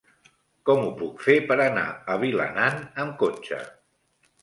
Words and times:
Com 0.69 0.81
ho 0.85 0.93
puc 1.01 1.21
fer 1.27 1.35
per 1.53 1.59
anar 1.67 1.85
a 2.15 2.17
Vilanant 2.25 2.83
amb 3.07 3.17
cotxe? 3.25 3.65